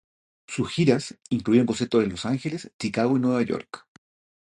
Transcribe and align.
Sus 0.47 0.71
giras 0.73 1.19
incluyeron 1.29 1.67
conciertos 1.67 2.03
en 2.03 2.09
Los 2.09 2.25
Ángeles, 2.25 2.71
Chicago 2.79 3.17
y 3.17 3.19
Nueva 3.19 3.43
York. 3.43 3.85